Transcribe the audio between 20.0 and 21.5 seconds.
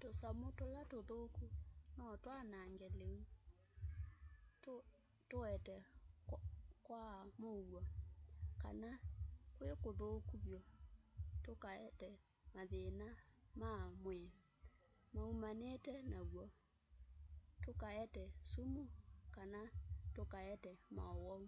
tũkaete maũwau